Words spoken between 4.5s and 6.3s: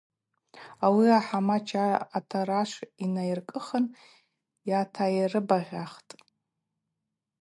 йатайрыбагъьахтӏ.